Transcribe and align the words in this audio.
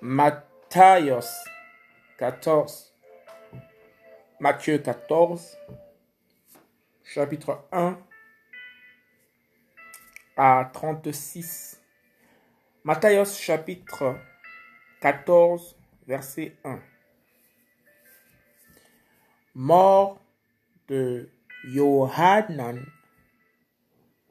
Matthias 0.00 1.44
14. 2.18 2.88
Matthieu 4.40 4.78
14, 4.78 5.58
chapitre 7.02 7.64
1 7.72 7.98
à 10.36 10.70
36. 10.72 11.82
Matthias 12.84 13.36
chapitre 13.36 14.16
14, 15.00 15.76
verset 16.06 16.56
1. 16.62 16.80
Mort 19.56 20.20
de 20.86 21.28
Johanan 21.64 22.86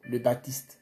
le 0.04 0.20
Baptiste. 0.20 0.80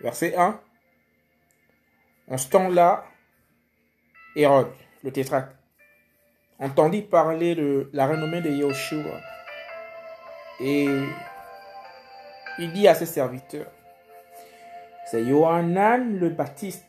Verset 0.00 0.36
1. 0.36 0.60
En 2.28 2.38
ce 2.38 2.48
temps-là, 2.50 3.04
Hérode, 4.34 4.72
le 5.02 5.12
tétrarque, 5.12 5.52
entendit 6.58 7.02
parler 7.02 7.54
de 7.54 7.88
la 7.92 8.06
renommée 8.06 8.40
de 8.40 8.50
Yahushua 8.50 9.20
et 10.60 10.86
il 12.58 12.72
dit 12.72 12.88
à 12.88 12.94
ses 12.94 13.06
serviteurs, 13.06 13.70
c'est 15.10 15.22
Yohanan 15.22 16.18
le 16.18 16.30
Baptiste. 16.30 16.84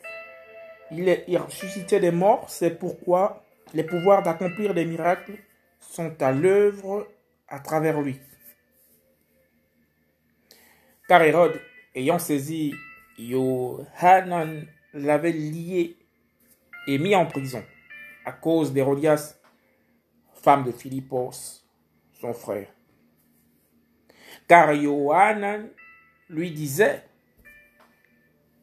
Il 0.92 1.08
est 1.10 1.26
ressuscité 1.38 2.00
des 2.00 2.12
morts, 2.12 2.50
c'est 2.50 2.80
pourquoi 2.80 3.44
les 3.74 3.84
pouvoirs 3.84 4.24
d'accomplir 4.24 4.74
des 4.74 4.86
miracles 4.86 5.38
sont 5.80 6.22
à 6.22 6.32
l'œuvre 6.32 7.08
à 7.48 7.60
travers 7.60 8.02
lui. 8.02 8.20
Car 11.08 11.22
Hérode, 11.22 11.60
ayant 11.94 12.20
saisi 12.20 12.74
Yohanan, 13.18 14.66
l'avait 14.94 15.32
lié 15.32 15.98
et 16.88 16.98
mis 16.98 17.16
en 17.16 17.26
prison 17.26 17.64
à 18.26 18.32
cause 18.32 18.74
d'Hérodias, 18.74 19.40
femme 20.34 20.64
de 20.64 20.72
Philippos, 20.72 21.64
son 22.20 22.34
frère. 22.34 22.68
Car 24.48 24.74
Yohanan 24.74 25.70
lui 26.30 26.52
disait, 26.52 27.04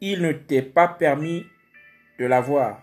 il 0.01 0.23
ne 0.23 0.33
t'est 0.33 0.63
pas 0.63 0.89
permis 0.89 1.45
de 2.19 2.27
la 2.27 2.41
voir. 2.41 2.83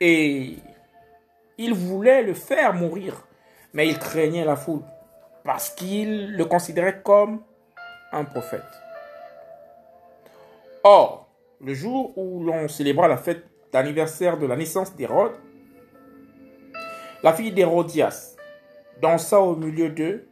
Et 0.00 0.56
il 1.58 1.74
voulait 1.74 2.22
le 2.22 2.34
faire 2.34 2.72
mourir, 2.72 3.26
mais 3.74 3.88
il 3.88 3.98
craignait 3.98 4.44
la 4.44 4.56
foule 4.56 4.82
parce 5.44 5.70
qu'il 5.70 6.36
le 6.36 6.44
considérait 6.44 7.02
comme 7.02 7.42
prophète. 8.24 8.62
Or, 10.82 11.28
le 11.60 11.74
jour 11.74 12.16
où 12.16 12.42
l'on 12.42 12.68
célébra 12.68 13.08
la 13.08 13.16
fête 13.16 13.44
d'anniversaire 13.72 14.38
de 14.38 14.46
la 14.46 14.56
naissance 14.56 14.94
d'Hérode, 14.96 15.32
la 17.22 17.32
fille 17.32 17.52
d'Hérodias 17.52 18.36
dansa 19.00 19.40
au 19.40 19.56
milieu 19.56 19.90
d'eux 19.90 20.26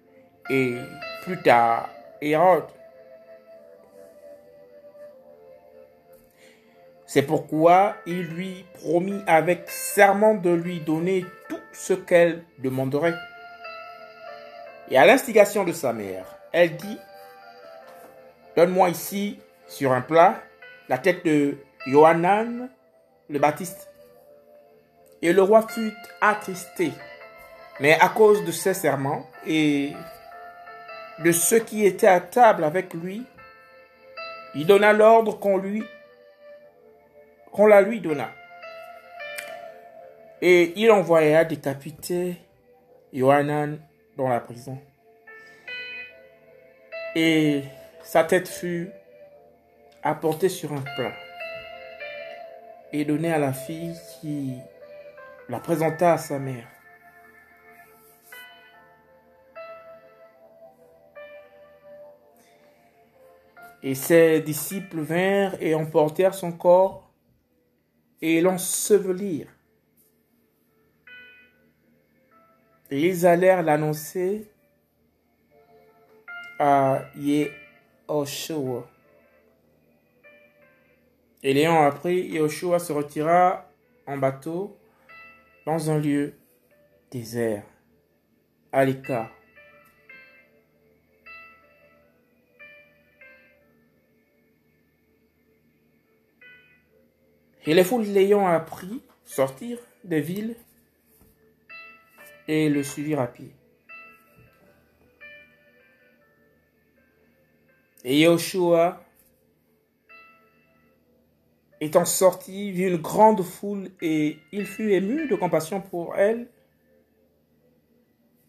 et 0.50 0.76
plus 1.22 1.40
tard 1.42 1.88
Hérode. 2.20 2.64
C'est 7.06 7.22
pourquoi 7.22 7.94
il 8.06 8.22
lui 8.22 8.66
promit 8.74 9.22
avec 9.26 9.70
serment 9.70 10.34
de 10.34 10.50
lui 10.50 10.80
donner 10.80 11.24
tout 11.48 11.60
ce 11.72 11.94
qu'elle 11.94 12.44
demanderait. 12.58 13.14
Et 14.90 14.98
à 14.98 15.06
l'instigation 15.06 15.64
de 15.64 15.72
sa 15.72 15.92
mère, 15.92 16.26
elle 16.52 16.76
dit, 16.76 16.98
Donne-moi 18.58 18.88
ici 18.88 19.38
sur 19.68 19.92
un 19.92 20.00
plat 20.00 20.42
la 20.88 20.98
tête 20.98 21.24
de 21.24 21.58
Johanan 21.86 22.68
le 23.28 23.38
Baptiste. 23.38 23.88
Et 25.22 25.32
le 25.32 25.42
roi 25.42 25.64
fut 25.68 25.94
attristé. 26.20 26.90
Mais 27.78 27.92
à 28.00 28.08
cause 28.08 28.44
de 28.44 28.50
ses 28.50 28.74
serments 28.74 29.30
et 29.46 29.92
de 31.20 31.30
ceux 31.30 31.60
qui 31.60 31.86
étaient 31.86 32.08
à 32.08 32.18
table 32.18 32.64
avec 32.64 32.94
lui, 32.94 33.24
il 34.56 34.66
donna 34.66 34.92
l'ordre 34.92 35.38
qu'on 35.38 35.58
lui 35.58 35.84
qu'on 37.52 37.66
la 37.66 37.80
lui 37.80 38.00
donna. 38.00 38.28
Et 40.42 40.72
il 40.74 40.90
envoya 40.90 41.44
décapiter 41.44 42.34
Johanan 43.12 43.78
dans 44.16 44.28
la 44.28 44.40
prison. 44.40 44.80
Et 47.14 47.62
sa 48.08 48.24
tête 48.24 48.48
fut 48.48 48.90
apportée 50.02 50.48
sur 50.48 50.72
un 50.72 50.80
plat 50.80 51.12
et 52.90 53.04
donnée 53.04 53.30
à 53.30 53.36
la 53.36 53.52
fille 53.52 53.94
qui 54.22 54.54
la 55.50 55.60
présenta 55.60 56.14
à 56.14 56.16
sa 56.16 56.38
mère. 56.38 56.66
Et 63.82 63.94
ses 63.94 64.40
disciples 64.40 65.00
vinrent 65.00 65.60
et 65.60 65.74
emportèrent 65.74 66.34
son 66.34 66.52
corps 66.52 67.12
et 68.22 68.40
l'ensevelirent. 68.40 69.54
Et 72.90 73.06
ils 73.06 73.26
allèrent 73.26 73.62
l'annoncer 73.62 74.50
à 76.58 77.02
Yehoshua. 78.08 78.88
Et 81.42 81.54
l'ayant 81.54 81.82
appris, 81.82 82.28
Yehoshua 82.28 82.78
se 82.78 82.92
retira 82.92 83.70
en 84.06 84.16
bateau 84.16 84.76
dans 85.66 85.90
un 85.90 85.98
lieu 85.98 86.34
désert, 87.10 87.64
à. 88.72 89.30
Et 97.66 97.74
les 97.74 97.84
foules 97.84 98.04
l'ayant 98.04 98.46
appris 98.46 99.02
sortirent 99.26 99.82
des 100.02 100.22
villes 100.22 100.56
et 102.48 102.70
le 102.70 102.82
suivirent 102.82 103.20
à 103.20 103.26
pied. 103.26 103.57
Et 108.04 108.20
Yahushua, 108.20 109.02
étant 111.80 112.04
sorti, 112.04 112.70
vit 112.72 112.84
une 112.84 112.96
grande 112.96 113.42
foule 113.42 113.90
et 114.00 114.38
il 114.52 114.66
fut 114.66 114.92
ému 114.92 115.28
de 115.28 115.34
compassion 115.34 115.80
pour 115.80 116.16
elle 116.16 116.48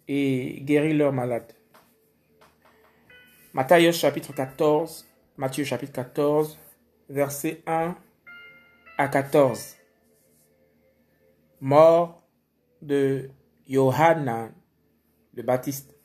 et 0.07 0.61
guérit 0.61 0.93
leurs 0.93 1.13
malades. 1.13 1.53
Matthieu 3.53 3.91
chapitre 3.91 4.33
14, 4.33 5.07
Matthieu 5.37 5.63
chapitre 5.63 5.93
14, 5.93 6.57
verset 7.09 7.61
1 7.65 7.95
à 8.97 9.07
14. 9.07 9.75
Mort 11.61 12.21
de 12.81 13.29
Johanna 13.67 14.49
le 15.33 15.43
Baptiste. 15.43 15.98